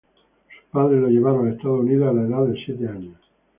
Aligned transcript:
Sus 0.49 0.71
padres 0.71 0.99
lo 0.99 1.09
llevaron 1.09 1.45
a 1.47 1.51
Estados 1.51 1.81
Unidos 1.81 2.09
a 2.09 2.13
la 2.13 2.23
edad 2.23 2.47
de 2.47 2.59
siete 2.65 2.87
años. 2.87 3.19